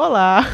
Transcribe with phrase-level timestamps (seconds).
[0.00, 0.48] Olá!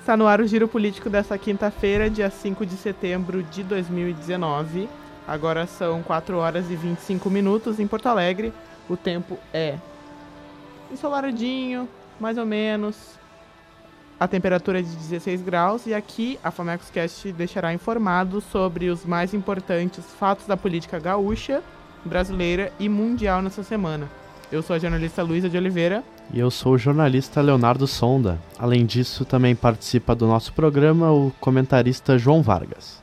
[0.00, 4.88] Está no ar o Giro Político dessa quinta-feira, dia 5 de setembro de 2019.
[5.28, 8.52] Agora são 4 horas e 25 minutos em Porto Alegre.
[8.88, 9.78] O tempo é
[10.90, 12.96] ensolaradinho, mais ou menos.
[14.18, 19.06] A temperatura é de 16 graus e aqui a Famecos Cast deixará informado sobre os
[19.06, 21.62] mais importantes fatos da política gaúcha,
[22.04, 24.10] brasileira e mundial nessa semana.
[24.50, 26.02] Eu sou a jornalista Luísa de Oliveira.
[26.32, 28.38] E eu sou o jornalista Leonardo Sonda.
[28.58, 33.02] Além disso, também participa do nosso programa o comentarista João Vargas.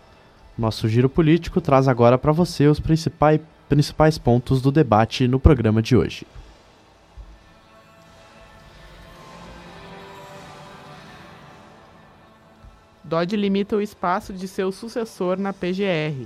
[0.58, 5.84] Nosso giro político traz agora para você os principais, principais pontos do debate no programa
[5.84, 6.26] de hoje.
[13.04, 16.26] Dodge limita o espaço de seu sucessor na PGR.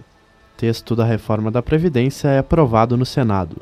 [0.56, 3.58] Texto da reforma da Previdência é aprovado no Senado.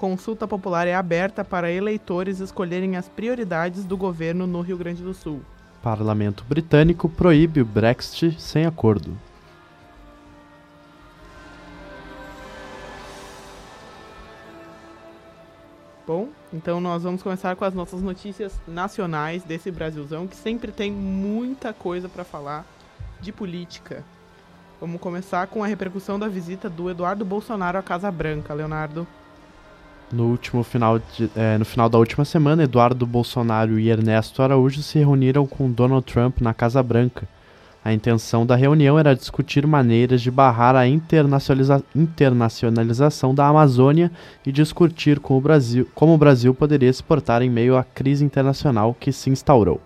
[0.00, 5.12] Consulta popular é aberta para eleitores escolherem as prioridades do governo no Rio Grande do
[5.12, 5.42] Sul.
[5.82, 9.14] Parlamento britânico proíbe o Brexit sem acordo.
[16.06, 20.90] Bom, então nós vamos começar com as nossas notícias nacionais desse Brasilzão, que sempre tem
[20.90, 22.64] muita coisa para falar
[23.20, 24.02] de política.
[24.80, 29.06] Vamos começar com a repercussão da visita do Eduardo Bolsonaro à Casa Branca, Leonardo.
[30.12, 34.82] No último final, de, é, no final da última semana, Eduardo Bolsonaro e Ernesto Araújo
[34.82, 37.28] se reuniram com Donald Trump na Casa Branca
[37.82, 44.10] a intenção da reunião era discutir maneiras de barrar a internacionaliza internacionalização da Amazônia
[44.44, 48.22] e discutir com o Brasil, como o Brasil poderia se portar em meio à crise
[48.22, 49.80] internacional que se instaurou.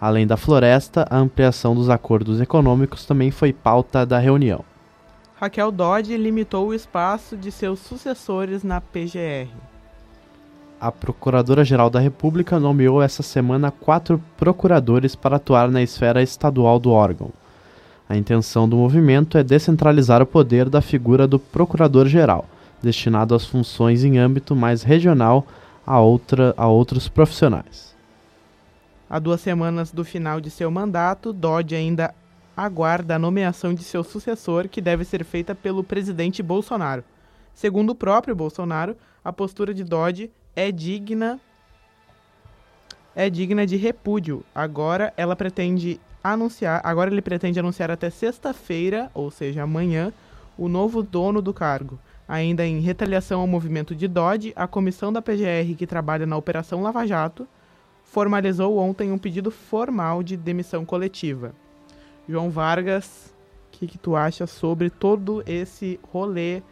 [0.00, 4.69] Além da floresta, a ampliação dos acordos econômicos também foi pauta da reunião.
[5.40, 9.48] Raquel Dodge limitou o espaço de seus sucessores na PGR.
[10.78, 16.90] A Procuradora-Geral da República nomeou essa semana quatro procuradores para atuar na esfera estadual do
[16.90, 17.30] órgão.
[18.06, 22.44] A intenção do movimento é descentralizar o poder da figura do Procurador-Geral,
[22.82, 25.46] destinado às funções em âmbito mais regional
[25.86, 27.94] a, outra, a outros profissionais.
[29.08, 32.14] Há duas semanas do final de seu mandato, Dodge ainda
[32.64, 37.02] aguarda a nomeação de seu sucessor, que deve ser feita pelo presidente Bolsonaro.
[37.54, 41.40] Segundo o próprio Bolsonaro, a postura de Dodge é digna
[43.16, 44.44] é digna de repúdio.
[44.54, 50.12] Agora ela pretende anunciar, agora ele pretende anunciar até sexta-feira, ou seja, amanhã,
[50.56, 51.98] o novo dono do cargo.
[52.28, 56.82] Ainda em retaliação ao movimento de Dodge, a comissão da PGR que trabalha na Operação
[56.82, 57.48] Lava Jato
[58.04, 61.54] formalizou ontem um pedido formal de demissão coletiva.
[62.28, 63.34] João Vargas,
[63.68, 66.62] o que, que tu acha sobre todo esse rolê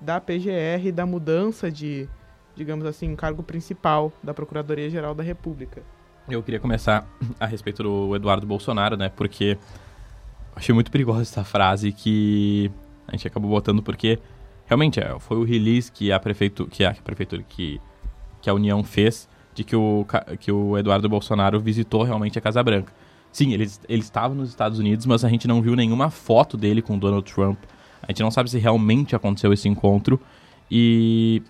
[0.00, 2.08] da PGR, da mudança de
[2.54, 5.82] digamos assim, cargo principal da Procuradoria-Geral da República.
[6.28, 7.06] Eu queria começar
[7.38, 9.08] a respeito do Eduardo Bolsonaro, né?
[9.08, 9.58] Porque
[10.54, 12.70] achei muito perigosa essa frase que
[13.06, 14.18] a gente acabou botando porque
[14.66, 17.80] realmente é, foi o release que a prefeitura, que a prefeitura que,
[18.40, 20.06] que a União fez de que o,
[20.40, 22.92] que o Eduardo Bolsonaro visitou realmente a Casa Branca.
[23.34, 26.80] Sim, ele, ele estava nos Estados Unidos, mas a gente não viu nenhuma foto dele
[26.80, 27.58] com Donald Trump.
[28.00, 30.20] A gente não sabe se realmente aconteceu esse encontro.
[30.70, 31.42] E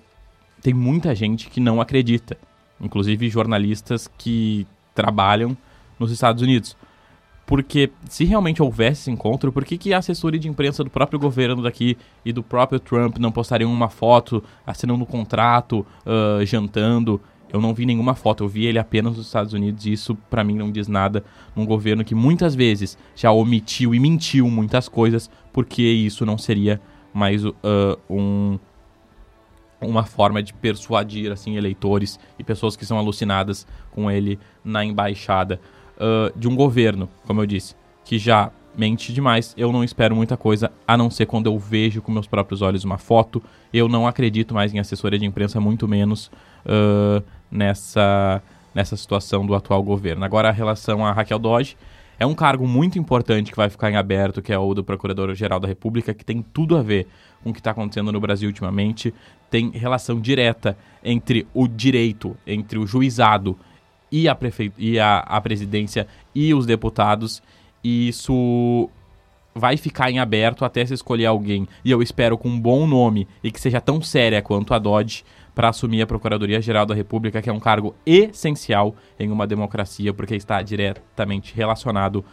[0.62, 2.38] tem muita gente que não acredita,
[2.80, 5.54] inclusive jornalistas que trabalham
[5.98, 6.74] nos Estados Unidos.
[7.44, 11.18] Porque se realmente houvesse esse encontro, por que, que a assessoria de imprensa do próprio
[11.18, 17.20] governo daqui e do próprio Trump não postariam uma foto assinando um contrato, uh, jantando?
[17.54, 20.42] Eu não vi nenhuma foto, eu vi ele apenas nos Estados Unidos e isso para
[20.42, 21.22] mim não diz nada
[21.54, 26.80] num governo que muitas vezes já omitiu e mentiu muitas coisas, porque isso não seria
[27.12, 27.54] mais uh,
[28.10, 28.58] um,
[29.80, 35.60] uma forma de persuadir assim eleitores e pessoas que são alucinadas com ele na embaixada
[35.96, 39.54] uh, de um governo, como eu disse, que já mente demais.
[39.56, 42.82] Eu não espero muita coisa, a não ser quando eu vejo com meus próprios olhos
[42.82, 43.40] uma foto.
[43.72, 46.32] Eu não acredito mais em assessoria de imprensa, muito menos
[46.66, 48.42] uh, nessa,
[48.74, 50.24] nessa situação do atual governo.
[50.24, 51.76] Agora, a relação a Raquel Dodge.
[52.16, 55.58] É um cargo muito importante que vai ficar em aberto, que é o do Procurador-Geral
[55.58, 57.08] da República, que tem tudo a ver
[57.42, 59.12] com o que está acontecendo no Brasil ultimamente
[59.54, 63.56] tem relação direta entre o direito, entre o juizado
[64.10, 64.72] e a, prefe...
[64.76, 67.40] e a, a presidência e os deputados.
[67.82, 68.90] E isso
[69.54, 71.68] vai ficar em aberto até se escolher alguém.
[71.84, 75.24] E eu espero com um bom nome e que seja tão séria quanto a Dodge
[75.54, 80.34] para assumir a Procuradoria-Geral da República, que é um cargo essencial em uma democracia, porque
[80.34, 82.24] está diretamente relacionado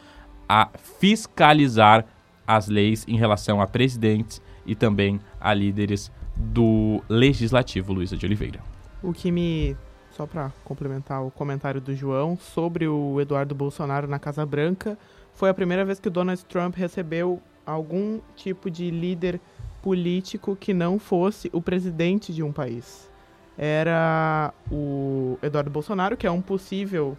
[0.50, 0.69] a
[1.00, 2.06] fiscalizar
[2.47, 8.59] as leis em relação a presidentes e também a líderes do Legislativo, Luísa de Oliveira.
[9.03, 9.75] O que me
[10.12, 14.97] só para complementar o comentário do João, sobre o Eduardo Bolsonaro na Casa Branca,
[15.33, 19.39] foi a primeira vez que o Donald Trump recebeu algum tipo de líder
[19.81, 23.09] político que não fosse o presidente de um país.
[23.57, 27.18] Era o Eduardo Bolsonaro, que é um possível.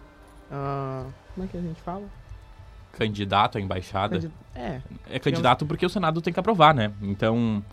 [0.51, 2.03] Uh, como é que a gente fala?
[2.93, 4.15] Candidato à embaixada.
[4.15, 4.81] Candid é.
[5.09, 6.91] É candidato porque o Senado tem que aprovar, né?
[7.01, 7.63] Então.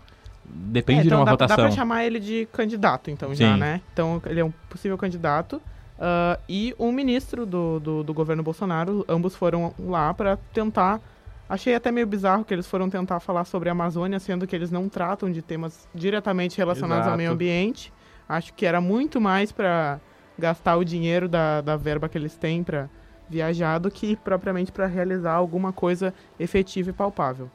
[0.43, 1.57] Depende é, então de uma dá, votação.
[1.57, 3.43] Dá pra chamar ele de candidato, então, Sim.
[3.43, 3.81] já, né?
[3.93, 5.61] Então, ele é um possível candidato.
[6.01, 10.99] Uh, e um ministro do, do, do, governo Bolsonaro, ambos foram lá para tentar.
[11.47, 14.71] Achei até meio bizarro que eles foram tentar falar sobre a Amazônia, sendo que eles
[14.71, 17.11] não tratam de temas diretamente relacionados Exato.
[17.11, 17.93] ao meio ambiente.
[18.31, 19.99] Acho que era muito mais para
[20.39, 22.89] gastar o dinheiro da, da verba que eles têm para
[23.29, 27.49] viajar do que propriamente para realizar alguma coisa efetiva e palpável.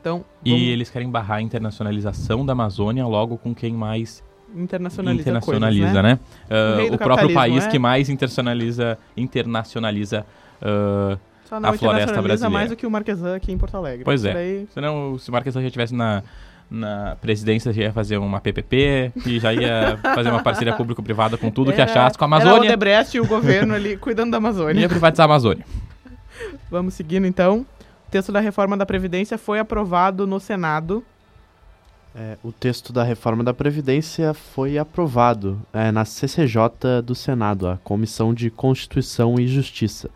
[0.00, 4.22] Então, E vamos- eles querem barrar a internacionalização da Amazônia logo com quem mais
[4.54, 6.12] internacionaliza, internacionaliza, coisas, né?
[6.14, 6.18] né?
[6.48, 7.68] Ah, O do o próprio país é?
[7.68, 10.24] que mais internacionaliza, internacionaliza.
[10.62, 12.50] ah, Só não a floresta internacionaliza brasileira.
[12.50, 14.04] mais do que o Marquesan aqui em Porto Alegre.
[14.04, 14.32] Pois é.
[14.32, 16.22] daí- senão, se o Marquesão já estivesse na,
[16.70, 21.50] na presidência, já ia fazer uma PPP e já ia fazer uma parceria público-privada com
[21.50, 22.70] tudo que Era- achasse com a Era o Amazônia.
[22.70, 24.80] Odebrecht e o governo ali cuidando da Amazônia.
[24.80, 25.64] Ia privatizar a Amazônia.
[26.70, 27.66] Vamos seguindo então.
[28.06, 31.04] O texto da reforma da Previdência foi aprovado no Senado.
[32.14, 37.76] É, o texto da reforma da Previdência foi aprovado é, na CCJ do Senado, a
[37.84, 40.10] Comissão de Constituição e Justiça.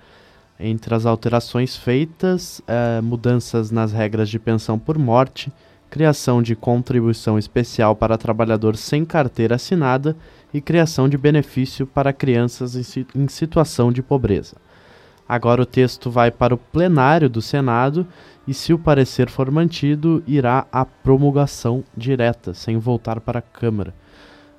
[0.58, 5.52] Entre as alterações feitas, é, mudanças nas regras de pensão por morte,
[5.99, 10.17] criação de contribuição especial para trabalhador sem carteira assinada
[10.52, 14.56] e criação de benefício para crianças em, si- em situação de pobreza.
[15.29, 18.05] Agora o texto vai para o plenário do Senado
[18.44, 23.94] e, se o parecer for mantido, irá à promulgação direta, sem voltar para a Câmara.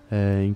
[0.09, 0.49] É,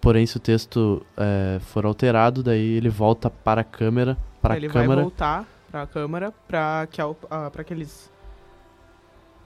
[0.00, 4.66] porém, se o texto é, for alterado, daí ele volta para a Câmara, para ele
[4.66, 8.08] a Câmara vai voltar para a Câmara para que, a- que eles.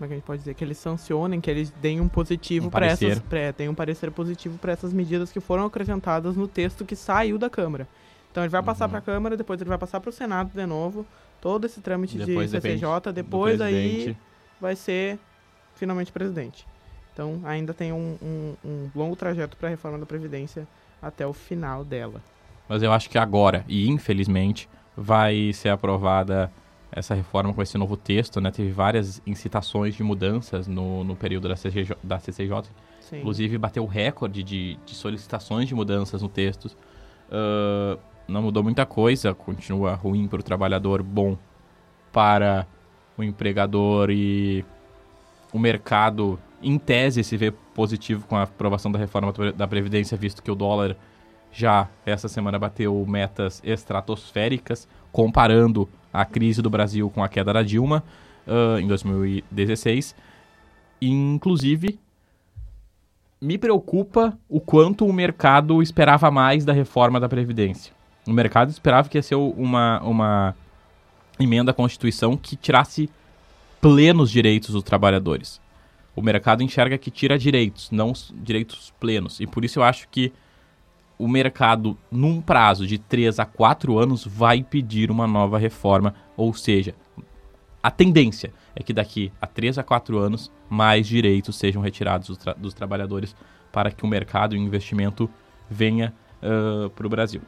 [0.05, 0.55] Como é que a gente pode dizer?
[0.55, 3.19] Que eles sancionem, que eles deem um positivo Um para essas.
[3.21, 7.39] Pra, deem um parecer positivo para essas medidas que foram acrescentadas no texto que saiu
[7.39, 7.89] da Câmara.
[8.31, 8.91] Então ele vai passar Uhum.
[8.91, 11.07] para a Câmara, depois ele vai passar para o Senado de novo.
[11.41, 14.17] Todo esse trâmite Depois de CCJ, depois aí
[14.61, 15.19] vai ser
[15.77, 16.67] finalmente presidente.
[17.13, 20.67] Então ainda tem um, um- um longo trajeto para a reforma da Previdência
[21.01, 22.21] até o final dela.
[22.69, 26.51] Mas eu acho que agora, e infelizmente, vai ser aprovada
[26.95, 28.51] essa reforma com esse novo texto, né?
[28.51, 32.71] Teve várias incitações de mudanças no, no período da CCJ, da CCJ.
[33.01, 33.19] Sim.
[33.19, 36.71] Inclusive, bateu o recorde de, de solicitações de mudanças no texto.
[37.31, 41.37] Ah, não mudou muita coisa, continua ruim para o trabalhador, bom
[42.13, 42.67] para
[43.19, 44.65] o empregador e
[45.53, 50.43] o mercado, em tese, se vê positivo com a aprovação da reforma da Previdência, visto
[50.43, 50.97] que o dólar
[51.53, 57.63] já essa semana bateu metas estratosféricas, comparando a crise do Brasil com a queda da
[57.63, 58.05] Dilma
[58.47, 60.15] ah, em 2016.
[61.01, 61.99] E, inclusive,
[63.41, 67.93] me preocupa o quanto o mercado esperava mais da reforma da Previdência.
[68.27, 70.57] O mercado esperava que ia ser uma, uma
[71.39, 73.11] emenda à Constituição que tirasse
[73.81, 75.61] plenos direitos dos trabalhadores.
[76.17, 79.41] O mercado enxerga que tira direitos, não direitos plenos.
[79.41, 80.33] E por isso eu acho que
[81.19, 86.15] o mercado, num prazo de 3 a 4 anos, vai pedir uma nova reforma.
[86.37, 86.95] Ou seja,
[87.83, 92.39] a tendência é que daqui a 3 a 4 anos, mais direitos sejam retirados dos,
[92.39, 93.35] tra- dos trabalhadores
[93.71, 95.31] para que o mercado e o investimento
[95.71, 96.13] venha
[96.95, 97.41] para o Brasil.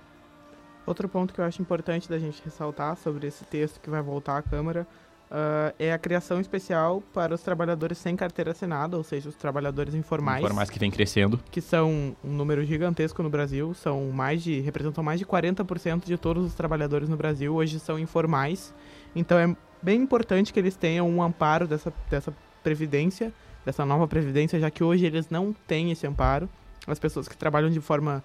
[0.87, 4.39] Outro ponto que eu acho importante da gente ressaltar sobre esse texto que vai voltar
[4.39, 4.87] à Câmara
[5.31, 9.95] ah, é a criação especial para os trabalhadores sem carteira assinada, ou seja, os trabalhadores
[9.95, 11.41] informais, Informais que vem crescendo.
[11.51, 16.17] que são um número gigantesco no Brasil, são mais de representam mais de 40% de
[16.17, 18.73] todos os trabalhadores no Brasil hoje são informais.
[19.15, 23.33] Então é bem importante que eles tenham um amparo dessa, dessa previdência,
[23.65, 26.49] dessa nova previdência, já que hoje eles não têm esse amparo.
[26.87, 28.23] As pessoas que trabalham de forma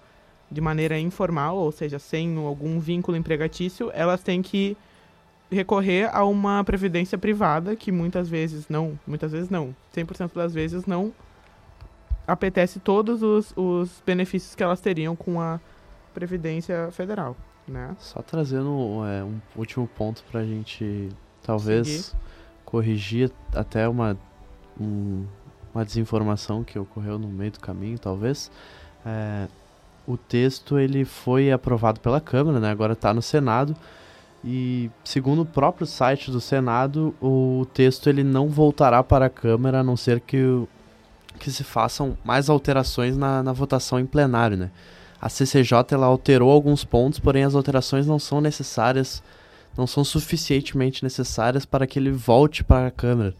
[0.50, 4.76] de maneira informal, ou seja, sem algum vínculo empregatício, elas têm que
[5.52, 10.86] recorrer a uma previdência privada que muitas vezes não, muitas vezes não, 100% das vezes
[10.86, 11.12] não
[12.26, 15.60] apetece todos os, os benefícios que elas teriam com a
[16.14, 17.94] previdência federal, né?
[17.98, 21.08] Só trazendo é, um último ponto pra gente
[21.42, 22.14] talvez
[22.64, 24.16] corrigir até uma,
[24.80, 25.26] um-
[25.74, 28.50] uma desinformação que ocorreu no meio do caminho, talvez.
[29.04, 29.48] É,
[30.06, 32.70] o texto ele foi aprovado pela Câmara, né?
[32.70, 33.74] agora está no Senado.
[34.44, 39.80] E segundo o próprio site do Senado, o texto ele não voltará para a Câmara
[39.80, 40.38] a não ser que,
[41.38, 44.70] que se façam mais alterações na, na votação em plenário, né?
[45.22, 49.22] a CCJ ela alterou alguns pontos, porém as alterações não são necessárias,
[49.76, 53.32] não são suficientemente necessárias para que ele volte para a Câmara.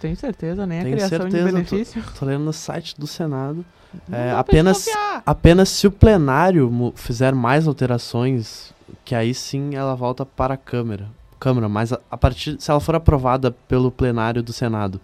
[0.00, 2.04] Tem certeza, nem Tenho a criação certeza, de benefício.
[2.18, 3.64] Tô lendo no site do Senado.
[4.10, 4.86] É, apenas,
[5.24, 8.74] apenas se o plenário fizer mais alterações,
[9.08, 11.08] que aí sim ela volta para a Câmara.
[11.40, 15.00] Câmara, mas a, a partir se ela for aprovada pelo plenário do Senado,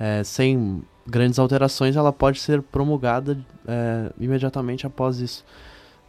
[0.00, 5.44] é, sem grandes alterações, ela pode ser promulgada é, imediatamente após isso.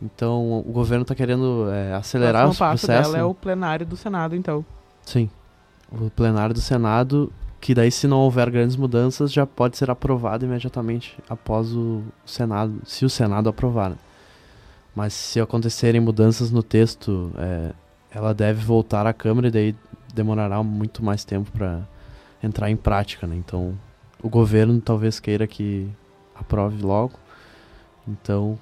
[0.02, 3.12] Então o governo está querendo é, acelerar o passo processo.
[3.12, 4.66] dela é o plenário do Senado, então.
[5.04, 5.30] Sim.
[5.92, 10.44] O plenário do Senado, que daí se não houver grandes mudanças, já pode ser aprovado
[10.44, 13.96] imediatamente após o Senado, se o Senado aprovar.
[14.98, 17.72] Mas se acontecerem mudanças no texto, é,
[18.10, 19.76] ela deve voltar à Câmara e daí
[20.12, 21.88] demorará muito mais tempo para
[22.42, 23.36] entrar em prática, né?
[23.36, 23.78] Então,
[24.24, 25.88] o governo talvez queira que
[26.34, 27.14] aprove logo.
[28.08, 28.58] Então,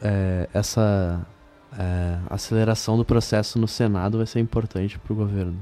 [0.00, 1.26] é, essa
[1.76, 5.58] é, aceleração do processo no Senado vai ser importante para o governo.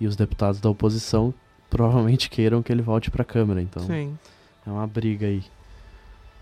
[0.00, 1.32] E os deputados da oposição
[1.70, 4.18] provavelmente queiram que ele volte para a Câmara, então Sim.
[4.66, 5.44] é uma briga aí.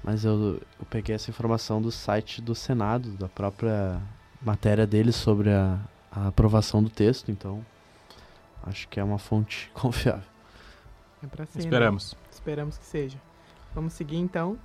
[0.04, 3.99] Mas eu, eu peguei essa informação do site do Senado, da própria
[4.42, 5.78] matéria deles sobre a,
[6.12, 7.64] a aprovação do texto, então
[8.62, 10.28] acho que é uma fonte confiável.
[11.23, 11.64] É pra ser, né?
[11.64, 12.14] Esperamos.
[12.30, 13.16] Esperamos que seja.
[13.75, 14.58] Vamos seguir então.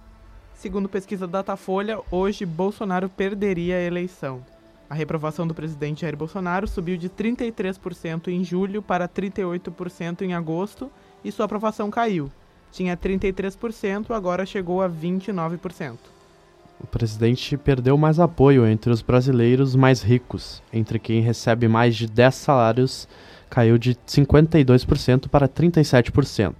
[0.53, 4.43] Segundo pesquisa Datafolha, hoje Bolsonaro perderia a eleição.
[4.89, 10.91] A reprovação do presidente Jair Bolsonaro subiu de 33% em julho para 38% em agosto
[11.23, 12.29] e sua aprovação caiu.
[12.71, 15.97] Tinha 33%, agora chegou a 29%.
[16.81, 20.63] O presidente perdeu mais apoio entre os brasileiros mais ricos.
[20.71, 23.07] Entre quem recebe mais de 10 salários,
[23.49, 26.53] caiu de 52% para 37%.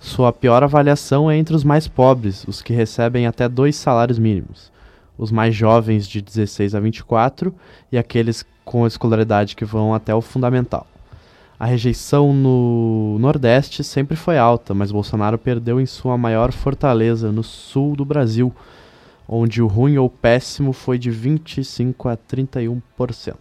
[0.00, 4.72] Sua pior avaliação é entre os mais pobres, os que recebem até dois salários mínimos.
[5.16, 7.54] Os mais jovens, de 16 a 24,
[7.92, 10.86] e aqueles com escolaridade que vão até o fundamental.
[11.58, 17.44] A rejeição no Nordeste sempre foi alta, mas Bolsonaro perdeu em sua maior fortaleza, no
[17.44, 18.52] sul do Brasil,
[19.28, 23.36] onde o ruim ou péssimo foi de 25 a 31%.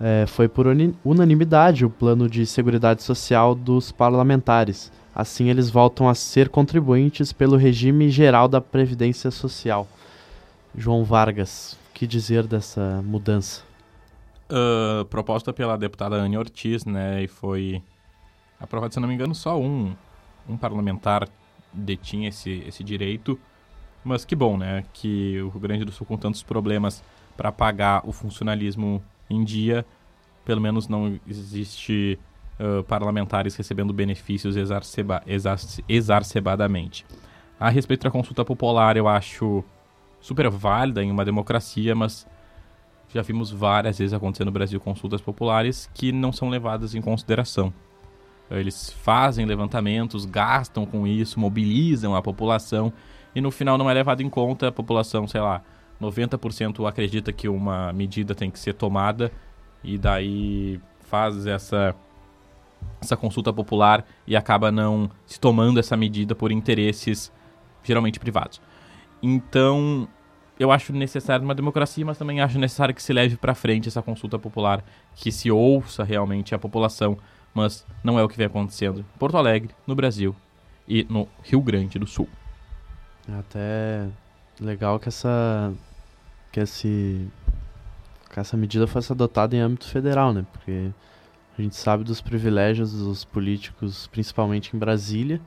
[0.00, 0.66] É, foi por
[1.04, 4.90] unanimidade o plano de seguridade social dos parlamentares.
[5.14, 9.86] Assim, eles voltam a ser contribuintes pelo regime geral da Previdência Social.
[10.74, 13.68] João Vargas, o que dizer dessa mudança?
[14.48, 17.22] Ah, proposta pela deputada Anne Ortiz, né?
[17.22, 17.82] E foi
[18.58, 19.94] aprovado, se não me engano, só um,
[20.48, 21.28] um parlamentar
[21.78, 23.38] detinha esse, esse direito.
[24.04, 24.84] Mas que bom, né?
[24.92, 27.02] Que o Rio Grande do Sul, com tantos problemas
[27.36, 29.84] para pagar o funcionalismo em dia,
[30.44, 32.18] pelo menos não existe
[32.58, 37.06] ah, parlamentares recebendo benefícios exacerba, exac- exacerbadamente.
[37.58, 39.64] A respeito da consulta popular, eu acho
[40.20, 42.26] super válida em uma democracia, mas
[43.12, 47.72] já vimos várias vezes acontecer no Brasil consultas populares que não são levadas em consideração.
[48.50, 52.92] Eles fazem levantamentos, gastam com isso, mobilizam a população
[53.34, 54.68] e no final não é levado em conta.
[54.68, 55.62] A população, sei lá,
[56.00, 59.30] 90% acredita que uma medida tem que ser tomada
[59.82, 61.94] e daí faz essa
[63.00, 67.32] essa consulta popular e acaba não se tomando essa medida por interesses
[67.82, 68.60] geralmente privados.
[69.22, 70.08] Então,
[70.58, 74.02] eu acho necessário uma democracia, mas também acho necessário que se leve para frente essa
[74.02, 77.16] consulta popular, que se ouça realmente a população,
[77.58, 80.34] mas não é o que vem acontecendo em Porto Alegre, no Brasil
[80.86, 82.28] e no Rio Grande do Sul.
[83.28, 84.08] É até
[84.60, 85.72] legal que essa
[86.50, 87.28] que esse
[88.30, 90.46] que essa medida fosse adotada em âmbito federal, né?
[90.52, 90.90] Porque
[91.58, 95.40] a gente sabe dos privilégios dos políticos, principalmente em Brasília,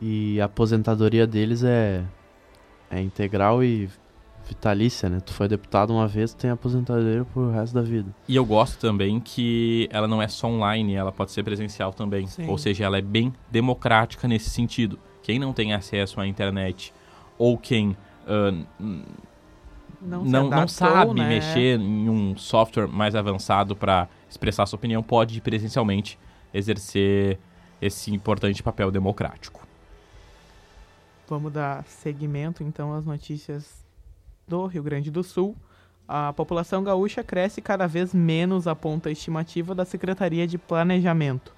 [0.00, 2.04] e a aposentadoria deles é
[2.90, 3.88] é integral e
[4.50, 5.20] vitalícia, né?
[5.20, 8.12] Tu foi deputado uma vez, tu tem aposentadoria pro resto da vida.
[8.28, 12.26] E eu gosto também que ela não é só online, ela pode ser presencial também.
[12.26, 12.48] Sim.
[12.48, 14.98] Ou seja, ela é bem democrática nesse sentido.
[15.22, 16.92] Quem não tem acesso à internet
[17.38, 18.66] ou quem n-
[20.02, 21.28] Não, não, não adaptou, sabe né?
[21.28, 26.18] mexer em um software mais avançado para expressar sua opinião, pode presencialmente
[26.52, 27.38] exercer
[27.80, 29.60] esse importante papel democrático.
[31.28, 33.79] Vamos dar seguimento então às notícias
[34.50, 35.54] do Rio Grande do Sul.
[36.08, 41.54] A população gaúcha cresce cada vez menos, aponta a estimativa da Secretaria de Planejamento.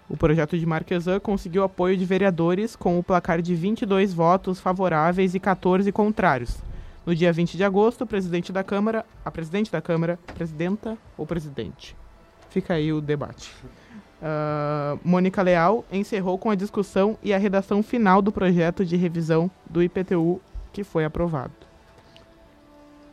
[0.07, 5.33] O projeto de Marquesan conseguiu apoio de vereadores com o placar de 22 votos favoráveis
[5.33, 6.57] e 14 contrários.
[7.05, 11.25] No dia 20 de agosto, o presidente da Câmara, a presidente da Câmara, presidenta ou
[11.25, 11.95] presidente?
[12.49, 13.51] Fica aí o debate.
[14.21, 19.49] Ah, Mônica Leal encerrou com a discussão e a redação final do projeto de revisão
[19.69, 21.53] do IPTU que foi aprovado.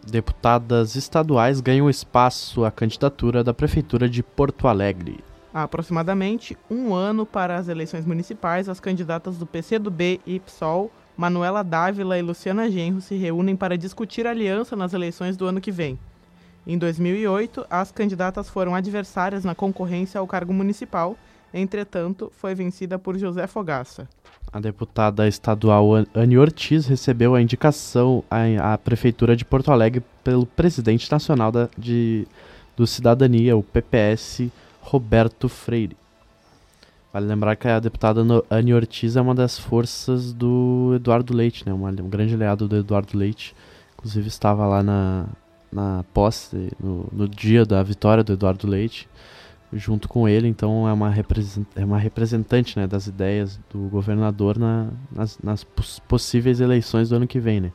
[0.04, 5.20] Deputadas estaduais ganham espaço à candidatura da Prefeitura de Porto Alegre.
[5.54, 11.62] Há aproximadamente um ano para as eleições municipais, as candidatas do PCdoB e PSOL, Manuela
[11.62, 15.98] Dávila e Luciana Genro, se reúnem para discutir aliança nas eleições do ano que vem.
[16.66, 21.16] Em 2008, as candidatas foram adversárias na concorrência ao cargo municipal,
[21.52, 24.08] entretanto, foi vencida por José Fogaça.
[24.52, 30.46] A deputada estadual An- Anne Ortiz recebeu a indicação à, Prefeitura de Porto Alegre pelo
[30.46, 32.26] presidente nacional da, de,
[32.76, 34.48] do Cidadania, o PPS,
[34.80, 35.96] Roberto Freire.
[37.12, 41.72] Vale lembrar que a deputada Anne Ortiz é uma das forças do Eduardo Leite, né?
[41.74, 43.54] Um grande aliado do Eduardo Leite.
[43.94, 45.26] Inclusive estava lá na,
[45.72, 49.08] na posse, no, no dia da vitória do Eduardo Leite,
[49.72, 50.46] junto com ele.
[50.48, 55.64] Então é uma, represen- é uma representante né, das ideias do governador na- nas, nas
[55.64, 57.60] poss- possíveis eleições do ano que vem.
[57.60, 57.72] Né?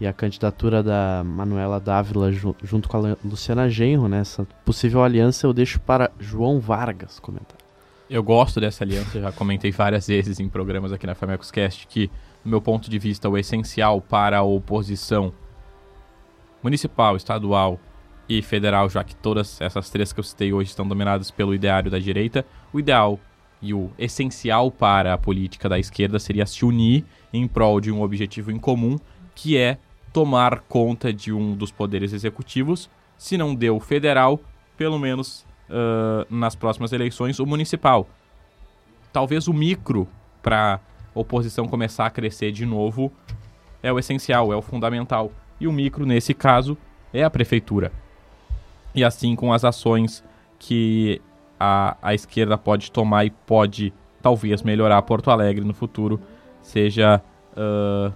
[0.00, 4.46] E a candidatura da Manuela Dávila ju- junto com a Lu- Luciana Genro, né, essa
[4.64, 7.56] possível aliança, eu deixo para João Vargas comentar.
[8.10, 12.10] Eu gosto dessa aliança, já comentei várias vezes em programas aqui na Famecos Cast que,
[12.44, 15.32] no meu ponto de vista, o essencial para a oposição
[16.62, 17.78] municipal, estadual
[18.28, 21.90] e federal, já que todas essas três que eu citei hoje estão dominadas pelo ideário
[21.90, 23.18] da direita, o ideal
[23.60, 28.02] e o essencial para a política da esquerda seria se unir em prol de um
[28.02, 28.98] objetivo em comum,
[29.34, 29.78] que é
[30.12, 34.40] tomar conta de um dos poderes executivos, se não deu federal,
[34.76, 38.06] pelo menos ah, nas próximas eleições, o municipal.
[39.10, 40.06] Talvez o micro,
[40.42, 40.80] para
[41.14, 43.10] oposição começar a crescer de novo,
[43.82, 45.32] é o essencial, é o fundamental.
[45.62, 46.76] E o micro, nesse caso,
[47.14, 47.92] é a prefeitura.
[48.92, 50.24] E assim com as ações
[50.58, 51.22] que
[51.58, 56.20] a, a esquerda pode tomar e pode, talvez, melhorar Porto Alegre no futuro,
[56.60, 57.22] seja
[57.56, 58.10] ah,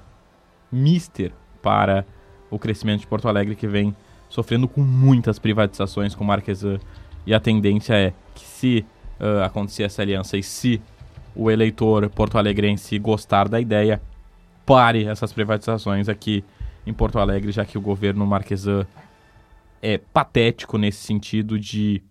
[0.72, 1.30] mister
[1.62, 2.04] para
[2.50, 3.94] o crescimento de Porto Alegre que vem
[4.28, 6.80] sofrendo com muitas privatizações com Marquesan.
[7.24, 8.84] E a tendência é que se
[9.20, 10.82] ah, acontecer essa aliança e se
[11.32, 14.02] o eleitor porto-alegrense gostar da ideia,
[14.64, 16.42] pare essas privatizações aqui
[16.86, 18.86] em Porto Alegre, já que o governo Marquesan
[19.82, 22.02] é patético nesse sentido de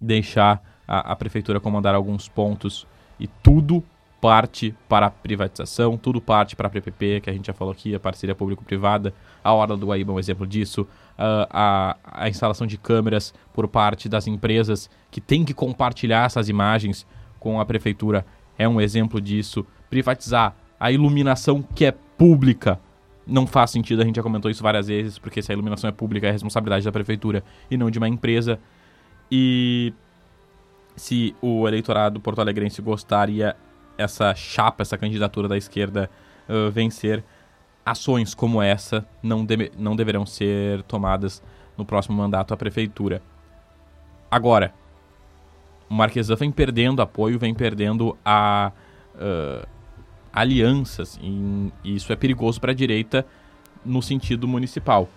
[0.00, 2.86] deixar a, a prefeitura comandar alguns pontos
[3.18, 3.82] e tudo
[4.20, 7.92] parte para a privatização, tudo parte para a PPP, que a gente já falou aqui,
[7.92, 10.86] a parceria público-privada, a Orla do Guaíba é um exemplo disso,
[11.18, 16.48] ah, a, a instalação de câmeras por parte das empresas que têm que compartilhar essas
[16.48, 17.04] imagens
[17.40, 18.24] com a prefeitura
[18.56, 22.78] é um exemplo disso, privatizar a iluminação que é pública.
[23.26, 25.92] Não faz sentido, a gente já comentou isso várias vezes, porque se a iluminação é
[25.92, 28.58] pública é responsabilidade da prefeitura e não de uma empresa.
[29.30, 29.92] E
[30.96, 33.56] se o eleitorado porto-alegrense gostaria
[33.96, 36.10] essa chapa, essa candidatura da esquerda
[36.48, 37.24] uh, vencer,
[37.84, 41.42] ações como essa não, deve, não deverão ser tomadas
[41.76, 43.22] no próximo mandato à prefeitura.
[44.30, 44.72] Agora,
[45.88, 48.72] o Marquesan vem perdendo apoio, vem perdendo a,
[49.14, 49.66] uh,
[50.32, 53.26] alianças, e, isso é perigoso para a direita
[53.84, 55.08] no sentido municipal.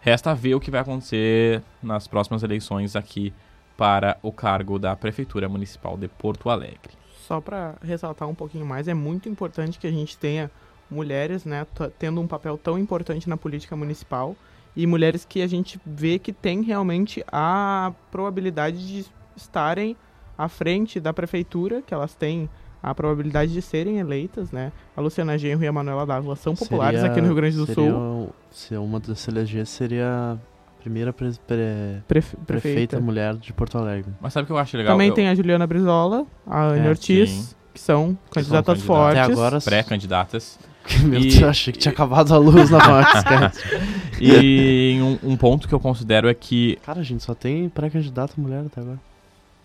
[0.00, 3.32] Resta ver o que vai acontecer nas próximas eleições aqui
[3.76, 6.92] para o cargo da Prefeitura Municipal de Porto Alegre.
[7.26, 10.50] Só para ressaltar um pouquinho mais, é muito importante que a gente tenha
[10.90, 11.66] mulheres, né,
[11.98, 14.36] tendo um papel tão importante na política municipal
[14.74, 19.06] e mulheres que a gente vê que tem realmente a probabilidade de
[19.36, 19.96] estarem
[20.36, 22.48] à frente da prefeitura, que elas têm
[22.82, 24.72] a probabilidade de serem eleitas, né?
[24.96, 27.66] A Luciana Genro e a Manuela Dávila são populares seria, aqui no Rio Grande do
[27.66, 28.30] seria, Sul.
[28.50, 32.36] Se uma das eleger seria a primeira pre, pre, Prefe, prefeita.
[32.46, 33.00] prefeita.
[33.00, 34.12] mulher de Porto Alegre.
[34.20, 34.94] Mas sabe o que eu acho legal?
[34.94, 35.14] Também eu...
[35.14, 37.54] tem a Juliana Brizola, a Anne é, Ortiz, sim.
[37.74, 39.20] que são que candidatas são fortes.
[39.20, 40.58] Até agora, pré-candidatas.
[41.04, 43.22] Meu Deus, achei que tinha acabado a luz na Max,
[44.18, 46.78] E um, um ponto que eu considero é que...
[46.82, 48.98] Cara, a gente só tem pré-candidata mulher até agora.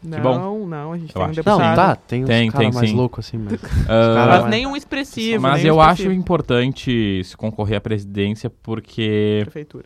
[0.03, 0.67] Não, bom.
[0.67, 1.31] não, a gente eu tem acho.
[1.31, 1.59] um deputado.
[1.59, 2.95] Não, tá, tem uns tem, cara tem, mais sim.
[2.95, 3.53] louco assim, mas...
[3.63, 3.67] Uh,
[4.15, 4.45] mas mais...
[4.45, 5.41] nenhum expressivo.
[5.41, 6.09] Mas nenhum eu expressivo.
[6.09, 9.39] acho importante se concorrer à presidência porque...
[9.43, 9.85] Prefeitura.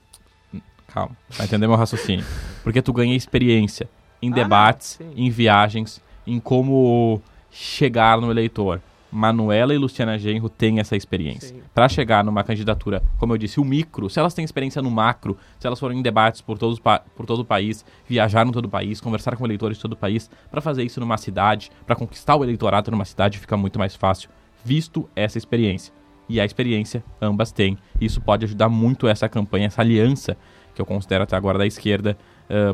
[0.87, 2.25] Calma, vai entender meu raciocínio.
[2.63, 3.89] Porque tu ganha experiência
[4.21, 5.11] em Ah, debates, sim.
[5.15, 8.81] em viagens, em como chegar no eleitor.
[9.11, 11.55] Manuela e Luciana Genro têm essa experiência.
[11.73, 15.37] Para chegar numa candidatura, como eu disse, o micro, se elas têm experiência no macro,
[15.59, 19.01] se elas foram em debates por, todos, por todo o país, viajaram todo o país,
[19.01, 22.43] conversar com eleitores de todo o país, para fazer isso numa cidade, para conquistar o
[22.43, 24.29] eleitorado numa cidade fica muito mais fácil,
[24.63, 25.93] visto essa experiência.
[26.27, 27.77] E a experiência ambas têm.
[27.99, 30.37] Isso pode ajudar muito essa campanha, essa aliança
[30.75, 32.15] que eu considero até agora da esquerda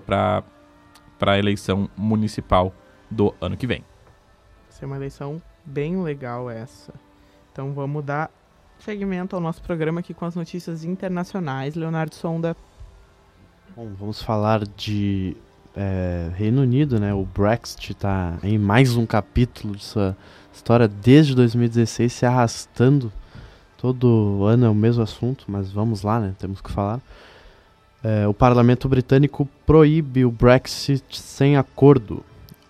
[0.06, 0.44] para
[1.22, 2.74] a eleição municipal
[3.10, 3.80] do ano que vem.
[3.80, 6.94] Vai ser uma eleição bem legal essa.
[7.52, 8.30] Então vamos dar
[8.80, 11.76] segmento ao nosso programa aqui com as notícias internacionais.
[11.76, 12.56] Leonardo Sonda.
[13.76, 15.36] Bom, vamos falar de
[15.76, 17.14] é, Reino Unido, né?
[17.14, 20.16] O Brexit está em mais um capítulo de sua
[20.54, 23.12] história desde 2016 se arrastando.
[23.78, 26.34] Todo ano é o mesmo assunto, mas vamos lá, né?
[26.40, 27.02] Temos que falar.
[28.04, 32.24] É, o parlamento britânico proíbe o Brexit sem acordo.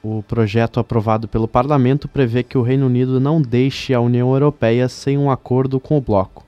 [0.08, 4.88] O projeto aprovado pelo parlamento prevê que o Reino Unido não deixe a União Europeia
[4.88, 6.46] sem um acordo com o bloco.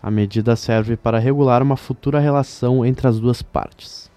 [0.00, 4.08] A medida serve para regular uma futura relação entre as duas partes.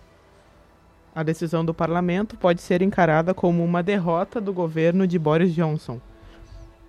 [1.15, 5.99] A decisão do parlamento pode ser encarada como uma derrota do governo de Boris Johnson.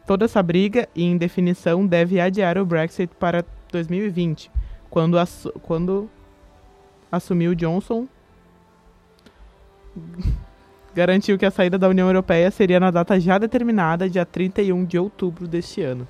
[0.07, 4.51] Toda essa briga e indefinição deve adiar o Brexit para 2020,
[4.91, 6.11] quando, assu quando
[7.11, 8.07] assumiu Johnson.
[10.97, 14.99] Garantiu que a saída da União Europeia seria na data já determinada, dia 31 de
[14.99, 16.09] outubro deste ano.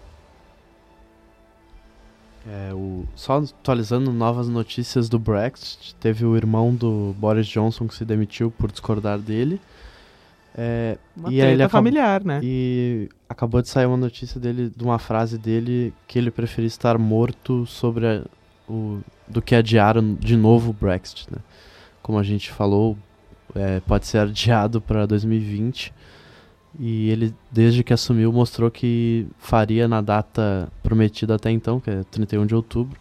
[2.49, 7.95] É, o, só atualizando novas notícias do Brexit, teve o irmão do Boris Johnson que
[7.97, 9.61] se demitiu por discordar dele.
[10.57, 12.39] É, Uma E ele familiar, né?
[12.43, 16.97] E acabou de sair uma notícia dele, de uma frase dele, que ele preferia estar
[16.97, 18.23] morto sobre a-
[18.69, 21.39] o, do que adiar de novo o Brexit, né?
[22.01, 22.97] Como a gente falou,
[23.55, 25.93] é, pode ser adiado para 2020.
[26.79, 32.03] E ele, desde que assumiu, mostrou que faria na data prometida até então, que é
[32.05, 33.01] 31 de outubro,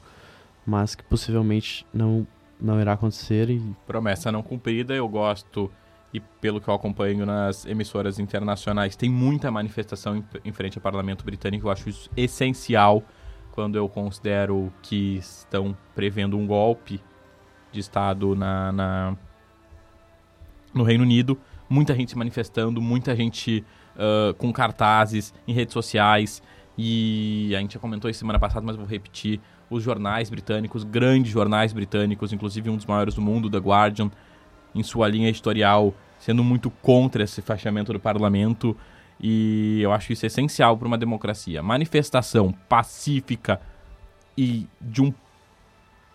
[0.65, 2.25] mas que possivelmente não,
[2.59, 3.49] não irá acontecer.
[3.49, 5.69] E Promessa não cumprida, eu gosto,
[6.13, 10.81] e pelo que eu acompanho nas emissoras internacionais, tem muita manifestação em, em frente ao
[10.81, 11.67] parlamento britânico.
[11.67, 13.03] Eu acho isso essencial
[13.51, 17.01] quando eu considero que estão prevendo um golpe
[17.73, 19.17] de Estado na, na-
[20.75, 21.39] no Reino Unido.
[21.67, 23.63] Muita gente se manifestando, muita gente
[23.97, 26.41] ah, com cartazes em redes sociais.
[26.77, 29.39] E a gente já comentou isso semana passada, mas vou repetir.
[29.67, 34.11] Os jornais britânicos, grandes jornais britânicos, inclusive um dos maiores do mundo, The Guardian,
[34.75, 38.77] em sua linha editorial, sendo muito contra esse fechamento do parlamento.
[39.19, 41.63] E eu acho isso essencial para uma democracia.
[41.63, 43.59] Manifestação pacífica
[44.37, 45.11] e de um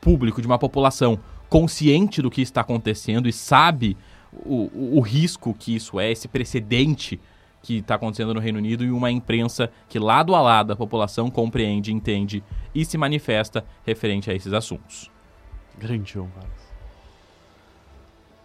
[0.00, 1.18] público, de uma população
[1.48, 3.96] consciente do que está acontecendo e sabe
[4.32, 7.20] o, o, risco que isso é, esse precedente
[7.62, 11.30] que está acontecendo no Reino Unido e uma imprensa que lado a lado a população
[11.30, 12.42] compreende, entende
[12.74, 15.10] e se manifesta referente a esses assuntos.
[15.78, 16.70] grande João Vargas.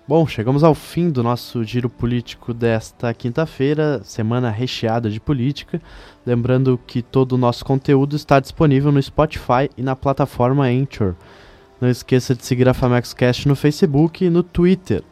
[0.08, 5.82] Bom, chegamos ao fim do nosso giro político desta quinta-feira, semana recheada de política.
[6.24, 11.16] Lembrando que todo o nosso conteúdo está disponível no Spotify e na plataforma Anchor.
[11.82, 15.04] Não esqueça de seguir a FamexCast no Facebook e no Twitter.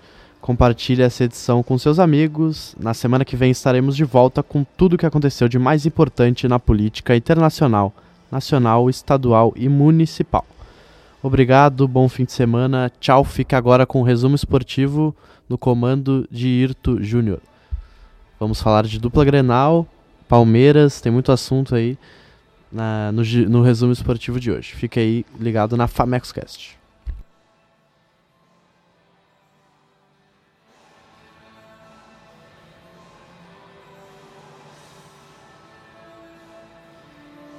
[0.43, 2.75] Compartilhe essa edição com seus amigos.
[2.77, 6.49] Na semana que vem estaremos de volta com tudo o que aconteceu de mais importante
[6.49, 7.93] na política internacional,
[8.29, 10.45] nacional, estadual e municipal.
[11.21, 12.91] Obrigado, bom fim de semana.
[12.99, 15.15] Tchau, fica agora com o resumo esportivo
[15.47, 17.39] no comando de Irto Júnior.
[18.38, 19.88] Vamos falar de dupla Grenal,
[20.27, 21.97] Palmeiras, tem muito assunto aí
[22.69, 24.73] na, no, no resumo esportivo de hoje.
[24.75, 26.83] Fica aí ligado na FamexCast.